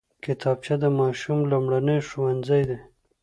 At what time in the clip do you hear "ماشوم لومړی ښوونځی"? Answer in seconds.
0.99-2.61